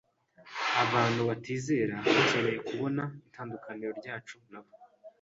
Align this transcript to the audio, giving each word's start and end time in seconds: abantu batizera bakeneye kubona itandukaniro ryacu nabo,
abantu 0.83 1.21
batizera 1.29 1.95
bakeneye 2.15 2.59
kubona 2.69 3.03
itandukaniro 3.29 3.91
ryacu 3.99 4.35
nabo, 4.51 4.71